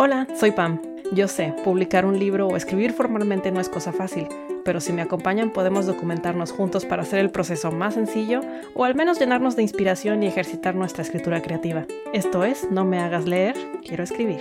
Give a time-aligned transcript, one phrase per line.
[0.00, 0.80] Hola, soy Pam.
[1.10, 4.28] Yo sé, publicar un libro o escribir formalmente no es cosa fácil,
[4.64, 8.40] pero si me acompañan podemos documentarnos juntos para hacer el proceso más sencillo
[8.76, 11.84] o al menos llenarnos de inspiración y ejercitar nuestra escritura creativa.
[12.12, 14.40] Esto es, no me hagas leer, quiero escribir.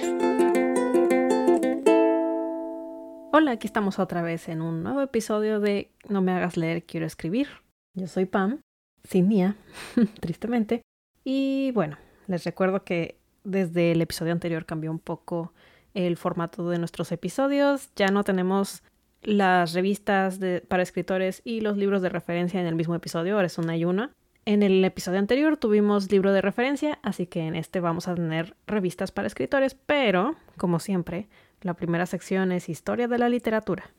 [3.31, 7.07] Hola, aquí estamos otra vez en un nuevo episodio de No me hagas leer, quiero
[7.07, 7.47] escribir.
[7.95, 8.61] Yo soy Pam,
[9.03, 9.55] sin Mía,
[10.19, 10.83] tristemente.
[11.23, 11.97] Y bueno,
[12.27, 13.16] les recuerdo que
[13.47, 15.53] desde el episodio anterior cambió un poco
[15.93, 17.89] el formato de nuestros episodios.
[17.95, 18.83] Ya no tenemos
[19.23, 23.57] las revistas para escritores y los libros de referencia en el mismo episodio, ahora es
[23.57, 24.11] una y una.
[24.45, 28.55] En el episodio anterior tuvimos libro de referencia, así que en este vamos a tener
[28.65, 31.27] revistas para escritores, pero, como siempre,
[31.61, 33.91] la primera sección es Historia de la Literatura.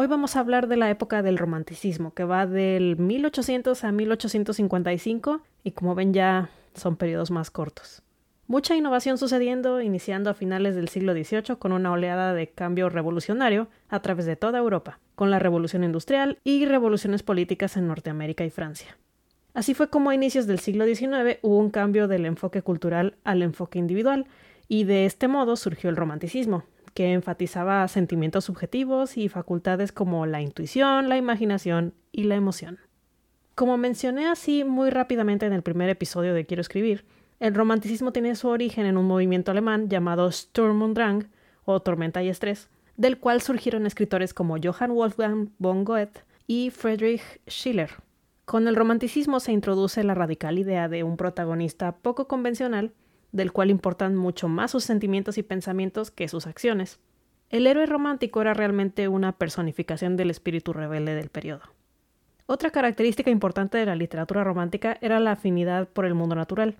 [0.00, 5.42] Hoy vamos a hablar de la época del romanticismo, que va del 1800 a 1855,
[5.64, 8.02] y como ven ya son periodos más cortos.
[8.46, 13.68] Mucha innovación sucediendo, iniciando a finales del siglo XVIII con una oleada de cambio revolucionario
[13.90, 18.50] a través de toda Europa, con la revolución industrial y revoluciones políticas en Norteamérica y
[18.50, 18.96] Francia.
[19.52, 23.42] Así fue como a inicios del siglo XIX hubo un cambio del enfoque cultural al
[23.42, 24.26] enfoque individual,
[24.66, 26.64] y de este modo surgió el romanticismo,
[26.94, 32.78] que enfatizaba sentimientos subjetivos y facultades como la intuición, la imaginación y la emoción.
[33.58, 37.04] Como mencioné así muy rápidamente en el primer episodio de Quiero escribir,
[37.40, 41.28] el romanticismo tiene su origen en un movimiento alemán llamado Sturm und Drang,
[41.64, 47.40] o Tormenta y Estrés, del cual surgieron escritores como Johann Wolfgang von Goethe y Friedrich
[47.48, 47.90] Schiller.
[48.44, 52.92] Con el romanticismo se introduce la radical idea de un protagonista poco convencional,
[53.32, 57.00] del cual importan mucho más sus sentimientos y pensamientos que sus acciones.
[57.50, 61.62] El héroe romántico era realmente una personificación del espíritu rebelde del periodo.
[62.50, 66.76] Otra característica importante de la literatura romántica era la afinidad por el mundo natural.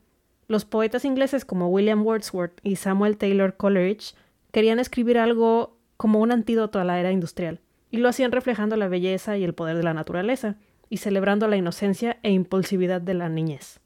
[0.47, 4.15] Los poetas ingleses como William Wordsworth y Samuel Taylor Coleridge
[4.51, 8.89] querían escribir algo como un antídoto a la era industrial, y lo hacían reflejando la
[8.89, 10.57] belleza y el poder de la naturaleza,
[10.89, 13.78] y celebrando la inocencia e impulsividad de la niñez.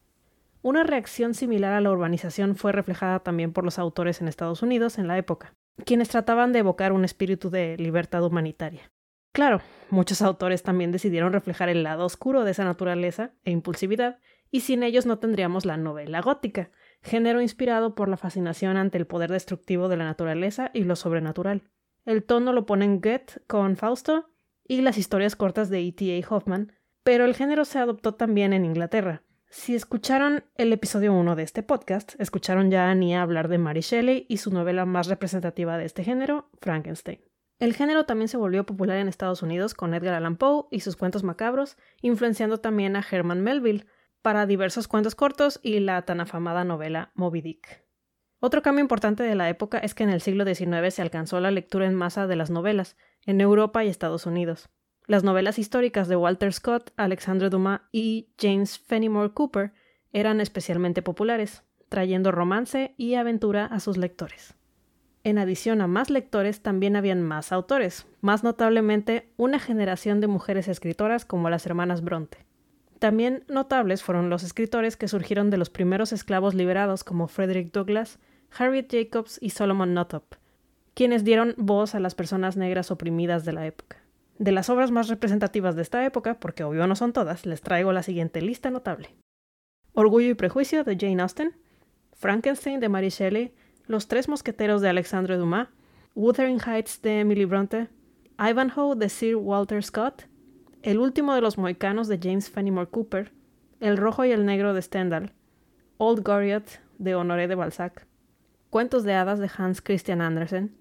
[0.62, 4.98] Una reacción similar a la urbanización fue reflejada también por los autores en Estados Unidos
[4.98, 5.52] en la época,
[5.84, 8.92] quienes trataban de evocar un espíritu de libertad humanitaria.
[9.32, 14.18] Claro, muchos autores también decidieron reflejar el lado oscuro de esa naturaleza e impulsividad
[14.50, 16.70] y sin ellos no tendríamos la novela gótica,
[17.00, 21.62] género inspirado por la fascinación ante el poder destructivo de la naturaleza y lo sobrenatural.
[22.04, 24.28] El tono lo ponen Goethe con Fausto
[24.68, 26.28] y las historias cortas de E.T.A.
[26.28, 26.72] Hoffman,
[27.02, 29.22] pero el género se adoptó también en Inglaterra.
[29.48, 33.80] Si escucharon el episodio 1 de este podcast, escucharon ya a Nia hablar de Mary
[33.80, 37.31] Shelley y su novela más representativa de este género, Frankenstein.
[37.62, 40.96] El género también se volvió popular en Estados Unidos con Edgar Allan Poe y sus
[40.96, 43.86] cuentos macabros, influenciando también a Herman Melville,
[44.20, 47.84] para diversos cuentos cortos y la tan afamada novela Moby Dick.
[48.40, 51.52] Otro cambio importante de la época es que en el siglo XIX se alcanzó la
[51.52, 52.96] lectura en masa de las novelas,
[53.26, 54.68] en Europa y Estados Unidos.
[55.06, 59.72] Las novelas históricas de Walter Scott, Alexandre Dumas y James Fenimore Cooper
[60.12, 64.56] eran especialmente populares, trayendo romance y aventura a sus lectores.
[65.24, 70.66] En adición a más lectores, también habían más autores, más notablemente una generación de mujeres
[70.66, 72.38] escritoras como las hermanas Bronte.
[72.98, 78.18] También notables fueron los escritores que surgieron de los primeros esclavos liberados como Frederick Douglass,
[78.56, 80.36] Harriet Jacobs y Solomon Northup,
[80.94, 83.98] quienes dieron voz a las personas negras oprimidas de la época.
[84.38, 87.92] De las obras más representativas de esta época, porque obvio no son todas, les traigo
[87.92, 89.14] la siguiente lista notable.
[89.94, 91.56] Orgullo y Prejuicio de Jane Austen,
[92.14, 93.54] Frankenstein de Mary Shelley,
[93.86, 95.68] Los Tres Mosqueteros de Alexandre Dumas,
[96.14, 97.88] Wuthering Heights de Emily Bronte,
[98.38, 100.24] Ivanhoe de Sir Walter Scott,
[100.82, 103.32] el último de los moicanos de James Fenimore Cooper,
[103.80, 105.32] El rojo y el negro de Stendhal,
[105.98, 108.06] Old Goriot de Honoré de Balzac,
[108.70, 110.74] Cuentos de hadas de Hans Christian Andersen,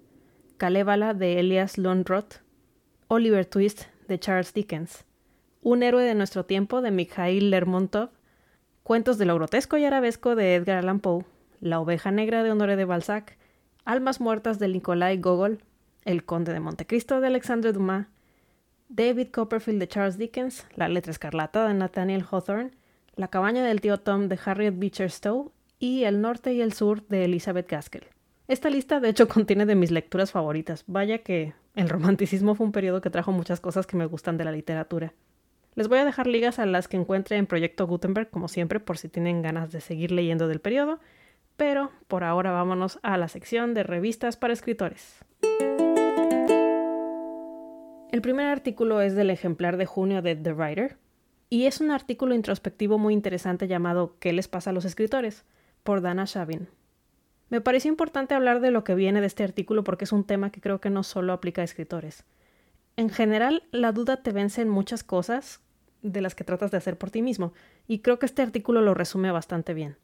[0.58, 2.42] Kalevala de Elias Lundroth,
[3.08, 5.06] Oliver Twist de Charles Dickens,
[5.62, 8.10] Un héroe de nuestro tiempo de Mikhail Lermontov,
[8.84, 11.26] Cuentos de lo grotesco y arabesco de Edgar Allan Poe,
[11.62, 13.38] La oveja negra de Honoré de Balzac,
[13.86, 15.64] Almas muertas de Nikolai Gogol,
[16.06, 18.08] El conde de Montecristo de Alexandre Dumas,
[18.90, 22.72] David Copperfield de Charles Dickens, La letra escarlata de Nathaniel Hawthorne,
[23.16, 27.06] La cabaña del tío Tom de Harriet Beecher Stowe y El norte y el sur
[27.08, 28.08] de Elizabeth Gaskell.
[28.48, 30.84] Esta lista de hecho contiene de mis lecturas favoritas.
[30.88, 34.46] Vaya que el romanticismo fue un periodo que trajo muchas cosas que me gustan de
[34.46, 35.14] la literatura.
[35.76, 38.98] Les voy a dejar ligas a las que encuentre en Proyecto Gutenberg, como siempre, por
[38.98, 41.00] si tienen ganas de seguir leyendo del periodo,
[41.58, 45.20] pero por ahora vámonos a la sección de revistas para escritores.
[48.12, 50.98] El primer artículo es del ejemplar de junio de The Writer,
[51.50, 55.46] y es un artículo introspectivo muy interesante llamado ¿Qué les pasa a los escritores?
[55.84, 56.70] por Dana Shavin.
[57.50, 60.52] Me pareció importante hablar de lo que viene de este artículo porque es un tema
[60.52, 62.24] que creo que no solo aplica a escritores.
[62.96, 65.62] En general, la duda te vence en muchas cosas
[66.02, 67.54] de las que tratas de hacer por ti mismo,
[67.88, 69.98] y creo que este artículo lo resume bastante bien.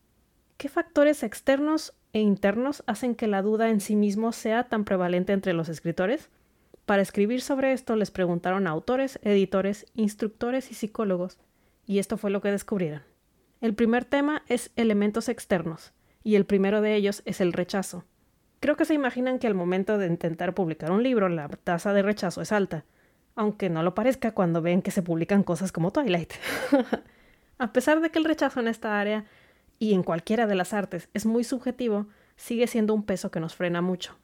[0.57, 5.31] ¿Qué factores externos e internos hacen que la duda en sí mismo sea tan prevalente
[5.31, 6.31] entre los escritores?
[6.87, 11.37] Para escribir sobre esto les preguntaron autores, editores, instructores y psicólogos,
[11.85, 13.03] y esto fue lo que descubrieron.
[13.61, 15.93] El primer tema es elementos externos,
[16.23, 18.05] y el primero de ellos es el rechazo.
[18.59, 22.01] Creo que se imaginan que al momento de intentar publicar un libro la tasa de
[22.01, 22.83] rechazo es alta,
[23.35, 26.33] aunque no lo parezca cuando ven que se publican cosas como Twilight.
[27.59, 29.25] a pesar de que el rechazo en esta área
[29.79, 33.55] y en cualquiera de las artes es muy subjetivo, sigue siendo un peso que nos
[33.55, 34.17] frena mucho.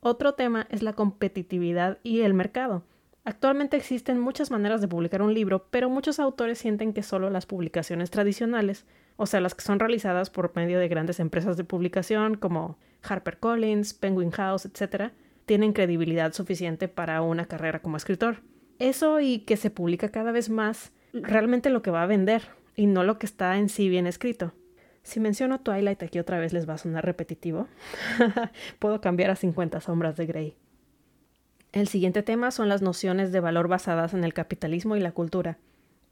[0.00, 2.84] Otro tema es la competitividad y el mercado.
[3.24, 7.46] Actualmente existen muchas maneras de publicar un libro, pero muchos autores sienten que solo las
[7.46, 8.84] publicaciones tradicionales,
[9.16, 13.94] o sea, las que son realizadas por medio de grandes empresas de publicación como HarperCollins,
[13.94, 15.12] Penguin House, etc.,
[15.46, 18.42] tienen credibilidad suficiente para una carrera como escritor.
[18.78, 22.42] Eso y que se publica cada vez más realmente lo que va a vender
[22.76, 24.52] y no lo que está en sí bien escrito.
[25.04, 27.68] Si menciono Twilight aquí otra vez les va a sonar repetitivo.
[28.78, 30.56] Puedo cambiar a 50 sombras de Grey.
[31.72, 35.58] El siguiente tema son las nociones de valor basadas en el capitalismo y la cultura.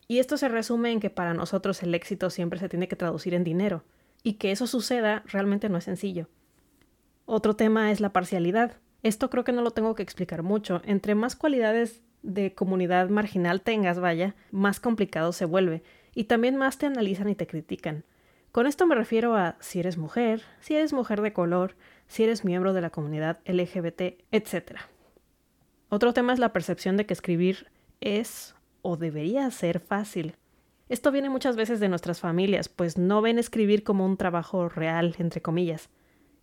[0.08, 3.32] Y esto se resume en que para nosotros el éxito siempre se tiene que traducir
[3.32, 3.82] en dinero,
[4.22, 6.28] y que eso suceda realmente no es sencillo.
[7.24, 8.76] Otro tema es la parcialidad.
[9.02, 10.82] Esto creo que no lo tengo que explicar mucho.
[10.84, 15.82] Entre más cualidades de comunidad marginal tengas, vaya, más complicado se vuelve,
[16.14, 18.04] y también más te analizan y te critican.
[18.52, 21.74] Con esto me refiero a si eres mujer, si eres mujer de color,
[22.06, 24.76] si eres miembro de la comunidad LGBT, etc.
[25.88, 27.68] Otro tema es la percepción de que escribir
[28.02, 30.36] es o debería ser fácil.
[30.90, 35.16] Esto viene muchas veces de nuestras familias, pues no ven escribir como un trabajo real,
[35.18, 35.88] entre comillas,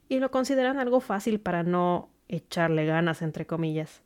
[0.07, 4.01] y lo consideran algo fácil para no echarle ganas, entre comillas.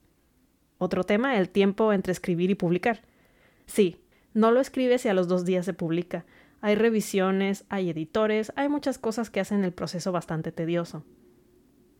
[0.78, 3.00] Otro tema, el tiempo entre escribir y publicar.
[3.66, 4.02] Sí,
[4.34, 6.26] no lo escribes y a los dos días se publica.
[6.66, 11.04] Hay revisiones, hay editores, hay muchas cosas que hacen el proceso bastante tedioso.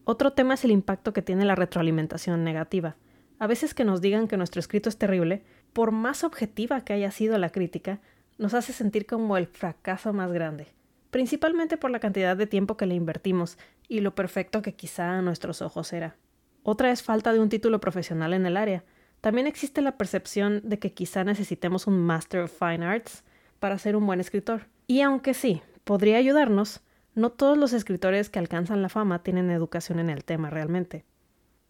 [0.06, 2.96] Otro tema es el impacto que tiene la retroalimentación negativa.
[3.40, 5.44] A veces que nos digan que nuestro escrito es terrible,
[5.74, 8.00] por más objetiva que haya sido la crítica,
[8.38, 10.68] nos hace sentir como el fracaso más grande,
[11.12, 13.58] principalmente por la cantidad de tiempo que le invertimos
[13.90, 16.16] y lo perfecto que quizá a nuestros ojos era.
[16.64, 18.86] Otra es falta de un título profesional en el área.
[19.20, 23.26] También existe la percepción de que quizá necesitemos un Master of Fine Arts
[23.64, 24.68] para ser un buen escritor.
[24.88, 26.82] Y aunque sí, podría ayudarnos,
[27.16, 31.06] no todos los escritores que alcanzan la fama tienen educación en el tema realmente.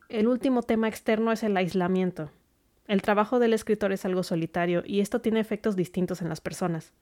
[0.10, 2.32] El último tema externo es el aislamiento.
[2.88, 6.94] El trabajo del escritor es algo solitario y esto tiene efectos distintos en las personas.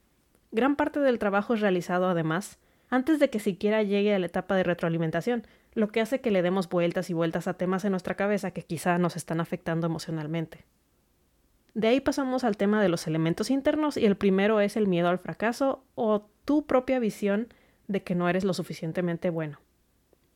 [0.50, 2.58] Gran parte del trabajo es realizado, además,
[2.90, 6.42] antes de que siquiera llegue a la etapa de retroalimentación, lo que hace que le
[6.42, 10.66] demos vueltas y vueltas a temas en nuestra cabeza que quizá nos están afectando emocionalmente.
[11.74, 15.08] De ahí pasamos al tema de los elementos internos y el primero es el miedo
[15.08, 17.48] al fracaso o tu propia visión
[17.88, 19.58] de que no eres lo suficientemente bueno.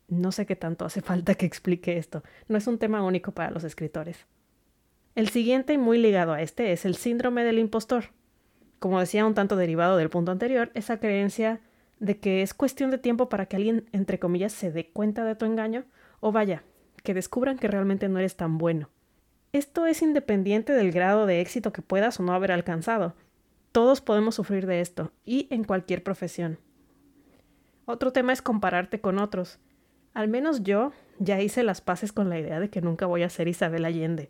[0.08, 3.50] No sé qué tanto hace falta que explique esto, no es un tema único para
[3.50, 4.26] los escritores.
[5.14, 8.04] El siguiente y muy ligado a este es el síndrome del impostor.
[8.78, 11.60] Como decía un tanto derivado del punto anterior, esa creencia
[11.98, 15.34] de que es cuestión de tiempo para que alguien, entre comillas, se dé cuenta de
[15.34, 15.84] tu engaño,
[16.20, 16.62] o vaya,
[17.02, 18.90] que descubran que realmente no eres tan bueno.
[19.56, 23.14] Esto es independiente del grado de éxito que puedas o no haber alcanzado.
[23.72, 26.58] Todos podemos sufrir de esto, y en cualquier profesión.
[27.86, 29.58] Otro tema es compararte con otros.
[30.12, 33.30] Al menos yo ya hice las paces con la idea de que nunca voy a
[33.30, 34.28] ser Isabel Allende.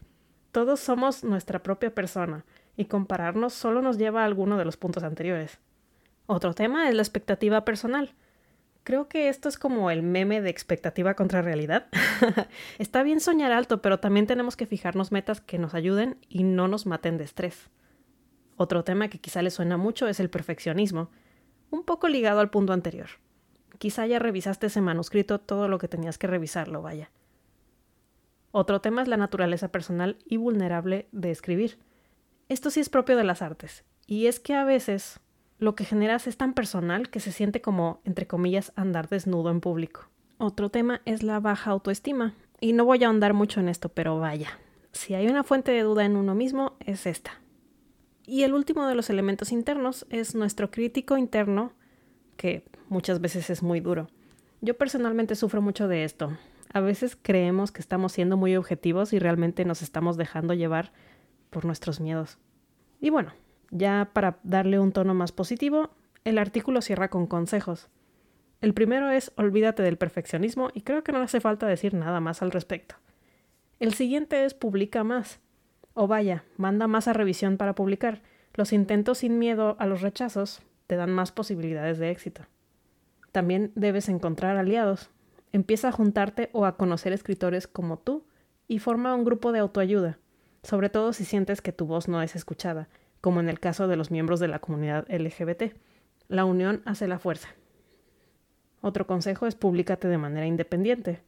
[0.53, 2.45] Todos somos nuestra propia persona,
[2.77, 5.59] y compararnos solo nos lleva a alguno de los puntos anteriores.
[6.27, 8.15] Otro tema es la expectativa personal.
[8.87, 11.89] Creo que esto es como el meme de expectativa contra realidad.
[12.79, 16.69] Está bien soñar alto, pero también tenemos que fijarnos metas que nos ayuden y no
[16.69, 17.69] nos maten de estrés.
[18.57, 21.11] Otro tema que quizá le suena mucho es el perfeccionismo,
[21.71, 23.09] un poco ligado al punto anterior.
[23.79, 27.11] Quizá ya revisaste ese manuscrito todo lo que tenías que revisarlo, vaya.
[28.53, 31.81] Otro tema es la naturaleza personal y vulnerable de escribir.
[32.49, 35.19] Esto sí es propio de las artes, y es que a veces
[35.59, 39.61] lo que generas es tan personal que se siente como, entre comillas, andar desnudo en
[39.61, 40.09] público.
[40.39, 44.19] Otro tema es la baja autoestima, y no voy a ahondar mucho en esto, pero
[44.19, 44.59] vaya,
[44.93, 47.41] si hay una fuente de duda en uno mismo, es esta.
[48.27, 51.73] Y el último de los elementos internos es nuestro crítico interno,
[52.37, 54.09] que muchas veces es muy duro.
[54.61, 56.37] Yo personalmente sufro mucho de esto.
[56.73, 60.93] A veces creemos que estamos siendo muy objetivos y realmente nos estamos dejando llevar
[61.51, 62.39] por nuestros miedos.
[63.01, 63.33] Y bueno,
[63.71, 65.91] ya para darle un tono más positivo,
[66.25, 67.89] el artículo cierra con consejos.
[68.61, 72.43] El primero es olvídate del perfeccionismo y creo que no hace falta decir nada más
[72.43, 72.97] al respecto.
[73.79, 75.41] El siguiente es publica más.
[75.95, 78.23] O vaya, manda más a revisión para publicar.
[78.55, 82.43] Los intentos sin miedo a los rechazos te dan más posibilidades de éxito.
[83.33, 85.11] También debes encontrar aliados.
[85.53, 88.25] Empieza a juntarte o a conocer escritores como tú
[88.69, 90.19] y forma un grupo de autoayuda,
[90.63, 92.89] sobre todo si sientes que tu voz no es escuchada,
[93.27, 95.75] como en el caso de los miembros de la comunidad LGBT.
[96.29, 97.49] La unión hace la fuerza.
[98.83, 101.25] Otro consejo es públicate de manera independiente.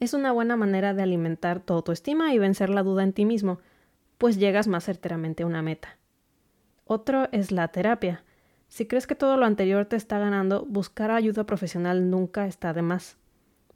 [0.00, 3.58] Es una buena manera de alimentar tu autoestima y vencer la duda en ti mismo,
[4.16, 5.98] pues llegas más certeramente a una meta.
[6.86, 8.24] Otro es la terapia.
[8.68, 12.80] Si crees que todo lo anterior te está ganando, buscar ayuda profesional nunca está de
[12.80, 13.18] más.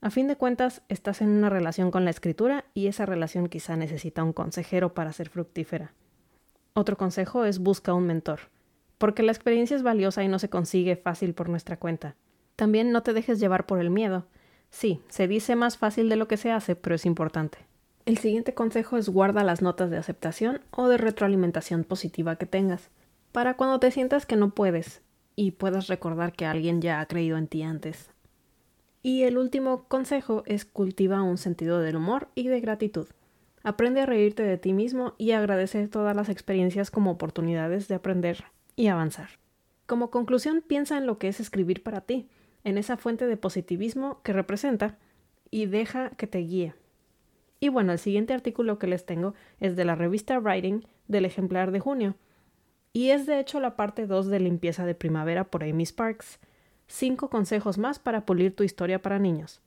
[0.00, 3.76] A fin de cuentas, estás en una relación con la escritura y esa relación quizá
[3.76, 5.92] necesita un consejero para ser fructífera.
[6.72, 8.40] Otro consejo es busca un mentor,
[8.98, 12.16] porque la experiencia es valiosa y no se consigue fácil por nuestra cuenta.
[12.56, 14.26] También no te dejes llevar por el miedo.
[14.70, 17.58] Sí, se dice más fácil de lo que se hace, pero es importante.
[18.06, 22.90] El siguiente consejo es guarda las notas de aceptación o de retroalimentación positiva que tengas,
[23.32, 25.02] para cuando te sientas que no puedes
[25.36, 28.10] y puedas recordar que alguien ya ha creído en ti antes.
[29.02, 33.06] Y el último consejo es cultiva un sentido del humor y de gratitud.
[33.62, 38.44] Aprende a reírte de ti mismo y agradecer todas las experiencias como oportunidades de aprender
[38.76, 39.28] y avanzar.
[39.86, 42.28] Como conclusión, piensa en lo que es escribir para ti,
[42.64, 44.98] en esa fuente de positivismo que representa
[45.50, 46.74] y deja que te guíe.
[47.58, 51.72] Y bueno, el siguiente artículo que les tengo es de la revista Writing del ejemplar
[51.72, 52.14] de junio,
[52.92, 56.40] y es de hecho la parte 2 de Limpieza de Primavera por Amy Sparks.
[56.88, 59.60] Cinco consejos más para pulir tu historia para niños.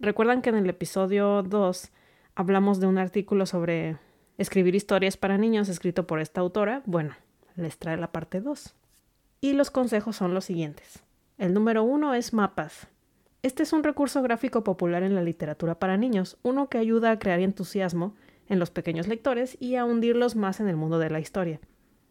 [0.00, 1.90] Recuerdan que en el episodio 2
[2.38, 3.96] hablamos de un artículo sobre
[4.38, 6.82] escribir historias para niños escrito por esta autora.
[6.86, 7.16] Bueno,
[7.56, 8.76] les trae la parte 2.
[9.40, 11.02] Y los consejos son los siguientes.
[11.36, 12.86] El número uno es mapas.
[13.42, 17.18] Este es un recurso gráfico popular en la literatura para niños, uno que ayuda a
[17.18, 18.14] crear entusiasmo
[18.48, 21.58] en los pequeños lectores y a hundirlos más en el mundo de la historia.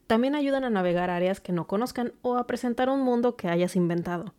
[0.07, 3.77] También ayudan a navegar áreas que no conozcan o a presentar un mundo que hayas
[3.77, 4.33] inventado.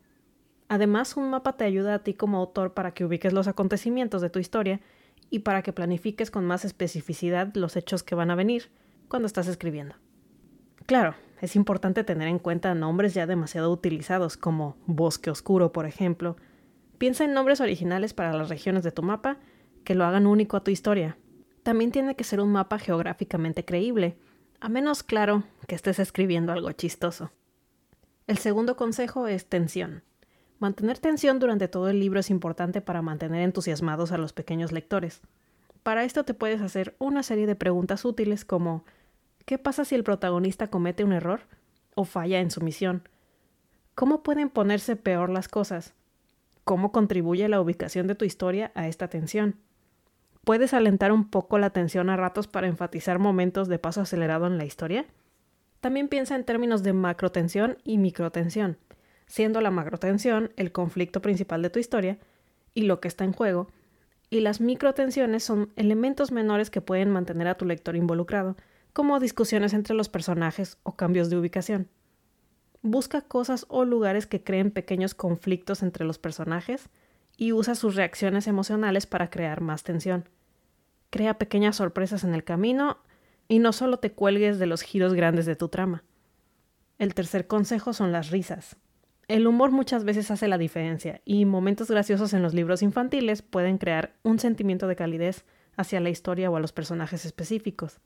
[0.67, 4.29] Además, un mapa te ayuda a ti como autor para que ubiques los acontecimientos de
[4.29, 4.81] tu historia
[5.29, 8.71] y para que planifiques con más especificidad los hechos que van a venir
[9.07, 9.95] cuando estás escribiendo.
[10.85, 16.35] Claro, es importante tener en cuenta nombres ya demasiado utilizados como bosque oscuro, por ejemplo.
[16.97, 19.37] Piensa en nombres originales para las regiones de tu mapa
[19.83, 21.17] que lo hagan único a tu historia.
[21.63, 24.17] También tiene que ser un mapa geográficamente creíble,
[24.59, 27.31] a menos claro que estés escribiendo algo chistoso.
[28.27, 30.03] El segundo consejo es tensión.
[30.59, 35.21] Mantener tensión durante todo el libro es importante para mantener entusiasmados a los pequeños lectores.
[35.83, 38.83] Para esto te puedes hacer una serie de preguntas útiles como
[39.45, 41.39] ¿qué pasa si el protagonista comete un error
[41.95, 43.07] o falla en su misión?
[43.95, 45.93] ¿Cómo pueden ponerse peor las cosas?
[46.65, 49.55] ¿Cómo contribuye la ubicación de tu historia a esta tensión?
[50.43, 54.57] ¿Puedes alentar un poco la tensión a ratos para enfatizar momentos de paso acelerado en
[54.57, 55.05] la historia?
[55.79, 58.77] También piensa en términos de macrotensión y microtensión
[59.29, 62.17] siendo la macrotensión el conflicto principal de tu historia
[62.73, 63.67] y lo que está en juego,
[64.29, 68.57] y las microtensiones son elementos menores que pueden mantener a tu lector involucrado,
[68.91, 71.87] como discusiones entre los personajes o cambios de ubicación.
[72.81, 76.89] Busca cosas o lugares que creen pequeños conflictos entre los personajes
[77.37, 80.27] y usa sus reacciones emocionales para crear más tensión.
[81.09, 82.97] Crea pequeñas sorpresas en el camino
[83.47, 86.03] y no solo te cuelgues de los giros grandes de tu trama.
[86.97, 88.77] El tercer consejo son las risas.
[89.29, 93.77] El humor muchas veces hace la diferencia y momentos graciosos en los libros infantiles pueden
[93.77, 95.45] crear un sentimiento de calidez
[95.77, 97.99] hacia la historia o a los personajes específicos.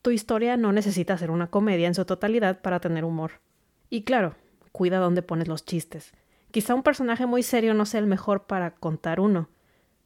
[0.00, 3.40] Tu historia no necesita ser una comedia en su totalidad para tener humor.
[3.88, 4.36] Y claro,
[4.70, 6.12] cuida dónde pones los chistes.
[6.52, 9.48] Quizá un personaje muy serio no sea el mejor para contar uno.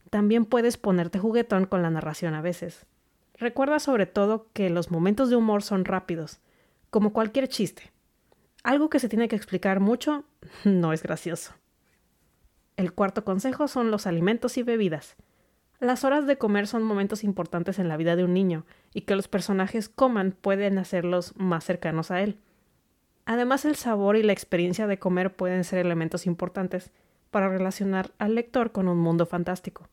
[0.09, 2.87] También puedes ponerte juguetón con la narración a veces.
[3.35, 6.39] Recuerda sobre todo que los momentos de humor son rápidos,
[6.89, 7.93] como cualquier chiste.
[8.65, 10.23] Algo que se tiene que explicar mucho
[10.63, 11.53] no es gracioso.
[12.77, 15.15] El cuarto consejo son los alimentos y bebidas.
[15.79, 19.15] Las horas de comer son momentos importantes en la vida de un niño, y que
[19.15, 22.39] los personajes coman pueden hacerlos más cercanos a él.
[23.25, 26.89] Además, el sabor y la experiencia de comer pueden ser elementos importantes
[27.29, 29.89] para relacionar al lector con un mundo fantástico.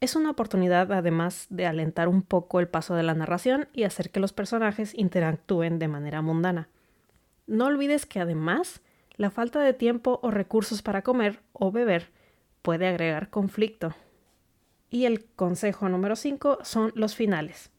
[0.00, 4.10] Es una oportunidad, además, de alentar un poco el paso de la narración y hacer
[4.10, 6.68] que los personajes interactúen de manera mundana.
[7.50, 8.80] No olvides que además
[9.16, 12.10] la falta de tiempo o recursos para comer o beber
[12.62, 13.92] puede agregar conflicto.
[14.88, 17.72] Y el consejo número 5 son los finales.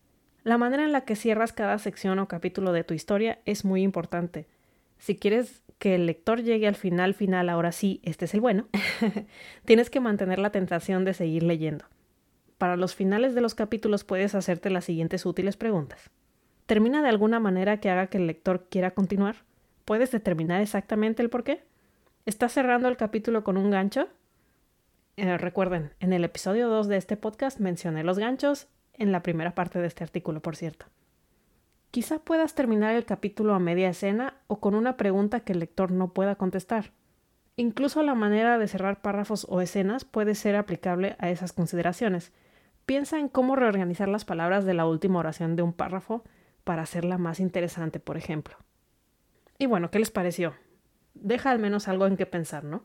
[0.44, 3.82] La manera en la que cierras cada sección o capítulo de tu historia es muy
[3.82, 4.46] importante.
[4.98, 8.68] Si quieres que el lector llegue al final final, ahora sí, este es el bueno,
[9.64, 11.86] tienes que mantener la tentación de seguir leyendo.
[12.58, 16.10] Para los finales de los capítulos puedes hacerte las siguientes útiles preguntas.
[16.66, 19.50] ¿Termina de alguna manera que haga que el lector quiera continuar?
[19.92, 21.66] ¿Puedes determinar exactamente el por qué?
[22.26, 24.08] ¿Estás cerrando el capítulo con un gancho?
[25.18, 29.54] Eh, recuerden, en el episodio 2 de este podcast mencioné los ganchos en la primera
[29.54, 30.86] parte de este artículo, por cierto.
[31.92, 35.92] Quizá puedas terminar el capítulo a media escena o con una pregunta que el lector
[35.92, 36.94] no pueda contestar.
[37.58, 42.32] Incluso la manera de cerrar párrafos o escenas puede ser aplicable a esas consideraciones.
[42.86, 46.24] Piensa en cómo reorganizar las palabras de la última oración de un párrafo
[46.64, 48.56] para hacerla más interesante, por ejemplo.
[49.62, 50.56] Y bueno, ¿qué les pareció?
[51.14, 52.84] Deja al menos algo en qué pensar, ¿no?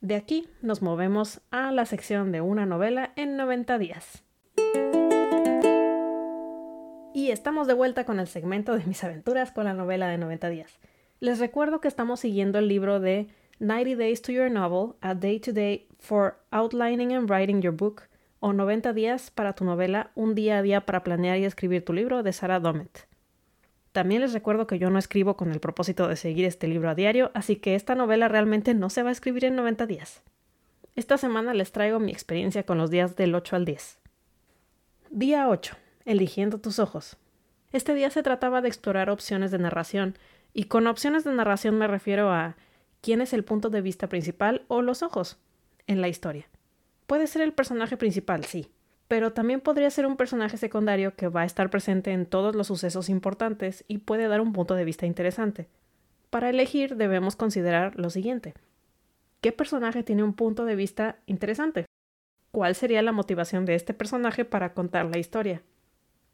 [0.00, 4.24] De aquí nos movemos a la sección de una novela en 90 días.
[7.14, 10.48] Y estamos de vuelta con el segmento de mis aventuras con la novela de 90
[10.48, 10.80] días.
[11.20, 13.28] Les recuerdo que estamos siguiendo el libro de
[13.60, 18.02] 90 Days to Your Novel, A Day to Day for Outlining and Writing Your Book,
[18.40, 21.92] o 90 días para tu novela, un día a día para planear y escribir tu
[21.92, 23.06] libro, de Sarah Domet.
[23.96, 26.94] También les recuerdo que yo no escribo con el propósito de seguir este libro a
[26.94, 30.20] diario, así que esta novela realmente no se va a escribir en 90 días.
[30.96, 33.98] Esta semana les traigo mi experiencia con los días del 8 al 10.
[35.08, 37.16] Día 8 eligiendo tus ojos.
[37.72, 40.18] Este día se trataba de explorar opciones de narración,
[40.52, 42.56] y con opciones de narración me refiero a
[43.00, 45.38] quién es el punto de vista principal o los ojos
[45.86, 46.50] en la historia.
[47.06, 48.68] Puede ser el personaje principal, sí,
[49.08, 52.66] pero también podría ser un personaje secundario que va a estar presente en todos los
[52.66, 55.68] sucesos importantes y puede dar un punto de vista interesante.
[56.30, 58.54] Para elegir debemos considerar lo siguiente.
[59.40, 61.86] ¿Qué personaje tiene un punto de vista interesante?
[62.50, 65.62] ¿Cuál sería la motivación de este personaje para contar la historia?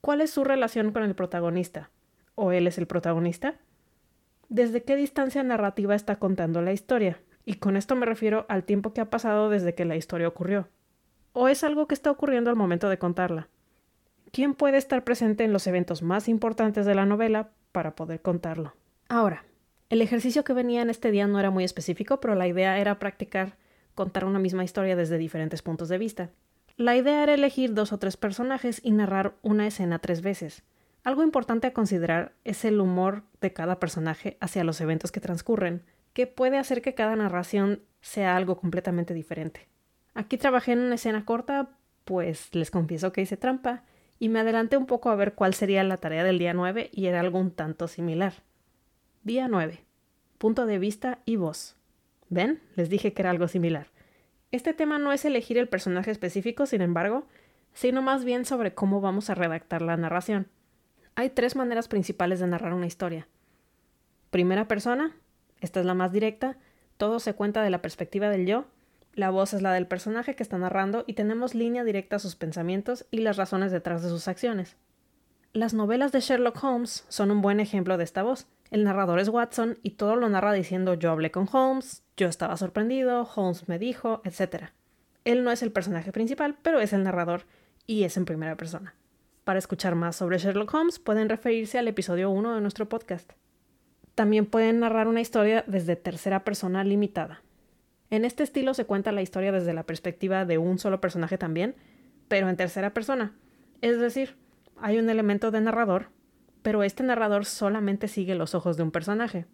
[0.01, 1.91] ¿Cuál es su relación con el protagonista?
[2.35, 3.57] ¿O él es el protagonista?
[4.49, 7.21] ¿Desde qué distancia narrativa está contando la historia?
[7.45, 10.69] Y con esto me refiero al tiempo que ha pasado desde que la historia ocurrió.
[11.33, 13.49] ¿O es algo que está ocurriendo al momento de contarla?
[14.33, 18.75] ¿Quién puede estar presente en los eventos más importantes de la novela para poder contarlo?
[19.09, 19.45] Ahora,
[19.89, 22.99] el ejercicio que venía en este día no era muy específico, pero la idea era
[22.99, 23.57] practicar
[23.95, 26.31] contar una misma historia desde diferentes puntos de vista.
[26.77, 30.63] La idea era elegir dos o tres personajes y narrar una escena tres veces.
[31.05, 35.83] Algo importante a considerar es el humor de cada personaje hacia los eventos que transcurren,
[36.13, 39.72] que puede hacer que cada narración sea algo completamente diferente.
[40.15, 41.71] Aquí trabajé en una escena corta,
[42.05, 43.85] pues les confieso que hice trampa,
[44.19, 47.07] y me adelanté un poco a ver cuál sería la tarea del día 9 y
[47.07, 48.35] era algo un tanto similar.
[49.25, 49.81] Día 9.
[50.39, 51.77] Punto de vista y voz.
[52.29, 52.61] ¿Ven?
[52.77, 53.89] Les dije que era algo similar.
[54.53, 57.27] Este tema no es elegir el personaje específico, sin embargo,
[57.73, 60.49] sino más bien sobre cómo vamos a redactar la narración.
[61.15, 63.29] Hay tres maneras principales de narrar una historia.
[64.31, 65.17] Primera persona,
[65.61, 66.57] esta es la más directa,
[66.97, 68.67] todo se cuenta de la perspectiva del yo,
[69.15, 72.35] la voz es la del personaje que está narrando y tenemos línea directa a sus
[72.35, 74.77] pensamientos y las razones detrás de sus acciones.
[75.53, 78.47] Las novelas de Sherlock Holmes son un buen ejemplo de esta voz.
[78.71, 82.57] El narrador es Watson y todo lo narra diciendo yo hablé con Holmes, yo estaba
[82.57, 84.71] sorprendido, Holmes me dijo, etc.
[85.25, 87.45] Él no es el personaje principal, pero es el narrador
[87.87, 88.95] y es en primera persona.
[89.45, 93.31] Para escuchar más sobre Sherlock Holmes pueden referirse al episodio 1 de nuestro podcast.
[94.15, 97.43] También pueden narrar una historia desde tercera persona limitada.
[98.13, 101.75] En este estilo se cuenta la historia desde la perspectiva de un solo personaje también,
[102.29, 103.33] pero en tercera persona.
[103.81, 104.37] Es decir,
[104.77, 106.11] hay un elemento de narrador,
[106.61, 109.47] pero este narrador solamente sigue los ojos de un personaje.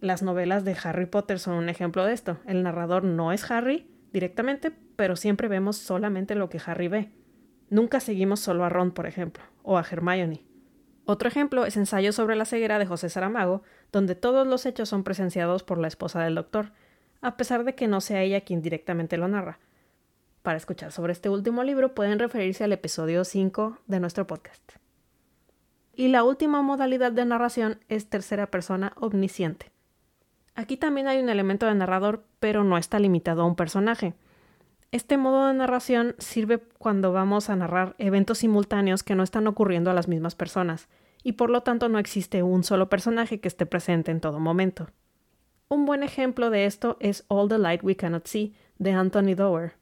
[0.00, 2.38] Las novelas de Harry Potter son un ejemplo de esto.
[2.46, 7.10] El narrador no es Harry directamente, pero siempre vemos solamente lo que Harry ve.
[7.68, 10.44] Nunca seguimos solo a Ron, por ejemplo, o a Hermione.
[11.04, 15.02] Otro ejemplo es Ensayo sobre la ceguera de José Saramago, donde todos los hechos son
[15.02, 16.70] presenciados por la esposa del doctor,
[17.20, 19.58] a pesar de que no sea ella quien directamente lo narra.
[20.42, 24.72] Para escuchar sobre este último libro pueden referirse al episodio 5 de nuestro podcast.
[25.94, 29.72] Y la última modalidad de narración es tercera persona omnisciente.
[30.54, 34.14] Aquí también hay un elemento de narrador, pero no está limitado a un personaje.
[34.90, 39.90] Este modo de narración sirve cuando vamos a narrar eventos simultáneos que no están ocurriendo
[39.90, 40.88] a las mismas personas,
[41.22, 44.88] y por lo tanto no existe un solo personaje que esté presente en todo momento.
[45.70, 49.74] Un buen ejemplo de esto es All the Light We Cannot See de Anthony Dower,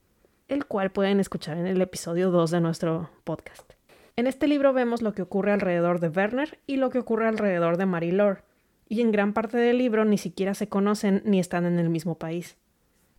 [0.49, 3.75] el cual pueden escuchar en el episodio 2 de nuestro podcast.
[4.17, 7.77] En este libro vemos lo que ocurre alrededor de Werner y lo que ocurre alrededor
[7.77, 8.41] de Marie Laure,
[8.89, 12.19] y en gran parte del libro ni siquiera se conocen ni están en el mismo
[12.19, 12.57] país.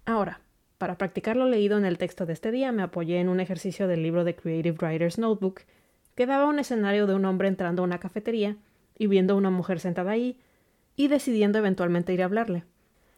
[0.05, 0.41] Ahora,
[0.77, 3.87] para practicar lo leído en el texto de este día, me apoyé en un ejercicio
[3.87, 5.61] del libro de Creative Writer's Notebook,
[6.15, 8.57] que daba un escenario de un hombre entrando a una cafetería
[8.99, 10.37] y viendo a una mujer sentada ahí
[10.97, 12.65] y decidiendo eventualmente ir a hablarle.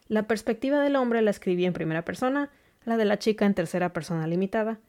[0.07, 2.51] La perspectiva del hombre la escribí en primera persona,
[2.85, 4.79] la de la chica en tercera persona limitada,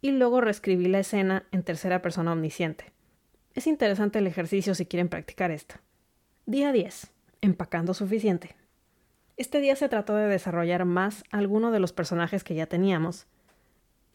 [0.00, 2.92] y luego reescribí la escena en tercera persona omnisciente.
[3.54, 5.74] Es interesante el ejercicio si quieren practicar esto.
[6.46, 7.10] Día 10.
[7.40, 8.54] Empacando suficiente.
[9.36, 13.26] Este día se trató de desarrollar más alguno de los personajes que ya teníamos.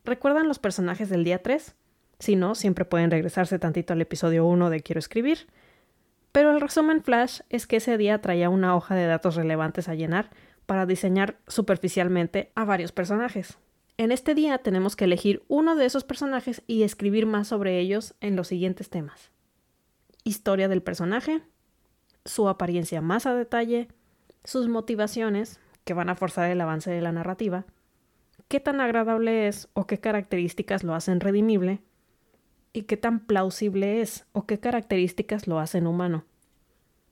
[0.06, 1.76] ¿Recuerdan los personajes del día 3?
[2.20, 5.48] Si no, siempre pueden regresarse tantito al episodio 1 de Quiero escribir.
[6.34, 9.94] Pero el resumen flash es que ese día traía una hoja de datos relevantes a
[9.94, 10.32] llenar
[10.66, 13.60] para diseñar superficialmente a varios personajes.
[13.98, 18.16] En este día tenemos que elegir uno de esos personajes y escribir más sobre ellos
[18.20, 19.30] en los siguientes temas.
[20.24, 21.44] Historia del personaje,
[22.26, 23.90] su apariencia más a detalle,
[24.44, 27.66] sus motivaciones, que van a forzar el avance de la narrativa,
[28.48, 31.84] qué tan agradable es o qué características lo hacen redimible,
[32.74, 36.26] y qué tan plausible es o qué características lo hacen humano.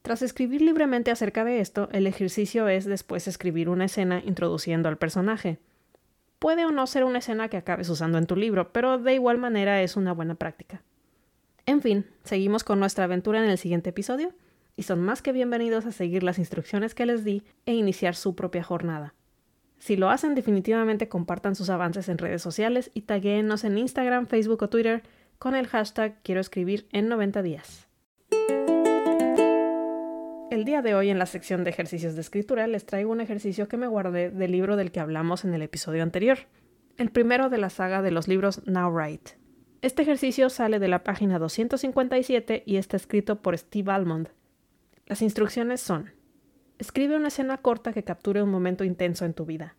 [0.02, 4.98] Tras escribir libremente acerca de esto, el ejercicio es después escribir una escena introduciendo al
[4.98, 5.60] personaje.
[6.40, 9.38] Puede o no ser una escena que acabes usando en tu libro, pero de igual
[9.38, 10.82] manera es una buena práctica.
[11.68, 14.34] En fin, seguimos con nuestra aventura en el siguiente episodio
[14.76, 18.36] y son más que bienvenidos a seguir las instrucciones que les di e iniciar su
[18.36, 19.14] propia jornada.
[19.78, 24.64] Si lo hacen, definitivamente compartan sus avances en redes sociales y taguéennos en Instagram, Facebook
[24.64, 25.04] o Twitter
[25.42, 27.88] con el hashtag quiero escribir en 90 días.
[30.52, 33.68] El día de hoy en la sección de ejercicios de escritura les traigo un ejercicio
[33.68, 36.38] que me guardé del libro del que hablamos en el episodio anterior,
[36.98, 39.32] el primero de la saga de los libros Now Write.
[39.82, 44.28] Este ejercicio sale de la página 257 y está escrito por Steve Almond.
[45.08, 46.12] Las instrucciones son:
[46.78, 49.76] Escribe una escena corta que capture un momento intenso en tu vida.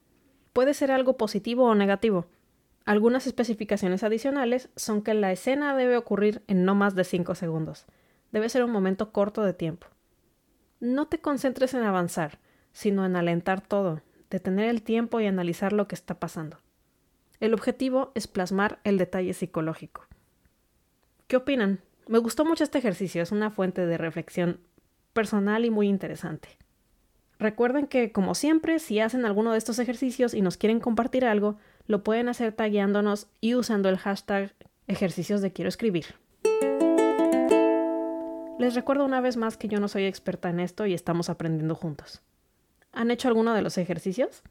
[0.53, 2.27] Puede ser algo positivo o negativo,
[2.85, 7.87] algunas especificaciones adicionales son que la escena debe ocurrir en no más de 5 segundos.
[8.33, 9.87] Debe ser un momento corto de tiempo.
[10.81, 12.41] No te concentres en avanzar,
[12.73, 16.59] sino en alentar todo, detener el tiempo y analizar lo que está pasando.
[17.39, 20.07] El objetivo es plasmar el detalle psicológico.
[21.29, 21.81] ¿Qué opinan?
[22.09, 24.61] Me gustó mucho este ejercicio, es una fuente de reflexión
[25.13, 26.49] personal y muy interesante.
[27.39, 31.59] Recuerden que, como siempre, si hacen alguno de estos ejercicios y nos quieren compartir algo,
[31.87, 34.55] lo pueden hacer tagueándonos y usando el hashtag
[34.87, 36.07] ejercicios de quiero escribir.
[38.59, 41.75] Les recuerdo una vez más que yo no soy experta en esto y estamos aprendiendo
[41.75, 42.23] juntos.
[42.93, 44.43] ¿Han hecho alguno de los ejercicios?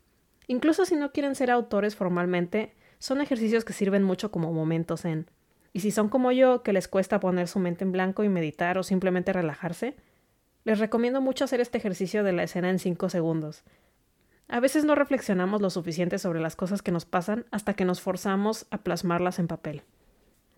[0.47, 5.29] Incluso si no quieren ser autores formalmente, son ejercicios que sirven mucho como momentos en.
[5.73, 8.77] Y si son como yo, que les cuesta poner su mente en blanco y meditar
[8.77, 9.95] o simplemente relajarse,
[10.63, 13.63] les recomiendo mucho hacer este ejercicio de la escena en 5 segundos.
[14.51, 18.01] A veces no reflexionamos lo suficiente sobre las cosas que nos pasan hasta que nos
[18.01, 19.83] forzamos a plasmarlas en papel.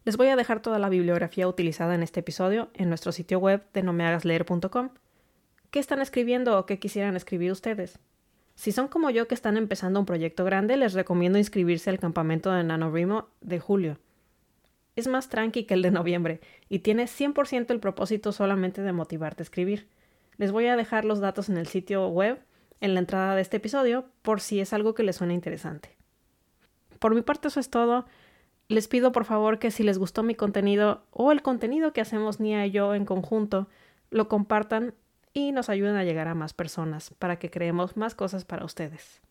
[0.04, 3.64] Les voy a dejar toda la bibliografía utilizada en este episodio en nuestro sitio web
[3.72, 4.90] de nomehagasleer.com.
[5.70, 8.00] ¿Qué están escribiendo o qué quisieran escribir ustedes?
[8.56, 12.52] Si son como yo que están empezando un proyecto grande, les recomiendo inscribirse al campamento
[12.52, 14.00] de NaNoWriMo de julio.
[14.96, 19.44] Es más tranqui que el de noviembre y tiene 100% el propósito solamente de motivarte
[19.44, 19.88] a escribir.
[20.38, 22.40] Les voy a dejar los datos en el sitio web
[22.84, 25.96] en la entrada de este episodio por si es algo que les suena interesante.
[27.00, 28.06] Por mi parte eso es todo.
[28.68, 32.42] Les pido por favor que si les gustó mi contenido o el contenido que hacemos
[32.42, 33.70] Nia y yo en conjunto,
[34.10, 34.94] lo compartan
[35.34, 39.22] y nos ayuden a llegar a más personas para que creemos más cosas para ustedes.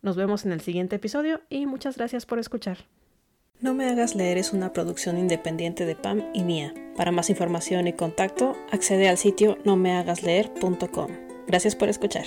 [0.00, 2.78] Nos vemos en el siguiente episodio y muchas gracias por escuchar.
[3.60, 6.72] No me hagas leer es una producción independiente de Pam y Nia.
[6.96, 11.10] Para más información y contacto, accede al sitio nomehagasleer.com.
[11.48, 12.26] Gracias por escuchar.